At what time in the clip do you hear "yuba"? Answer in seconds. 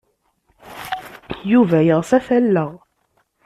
1.51-1.77